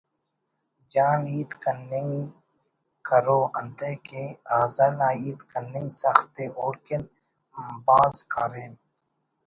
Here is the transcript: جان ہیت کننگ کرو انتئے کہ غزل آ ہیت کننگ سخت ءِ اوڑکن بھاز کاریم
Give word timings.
جان 0.91 1.21
ہیت 1.31 1.51
کننگ 1.63 2.13
کرو 3.07 3.39
انتئے 3.57 3.93
کہ 4.05 4.23
غزل 4.57 4.95
آ 5.07 5.09
ہیت 5.19 5.39
کننگ 5.51 5.87
سخت 6.01 6.33
ءِ 6.43 6.45
اوڑکن 6.59 7.01
بھاز 7.85 8.15
کاریم 8.33 8.73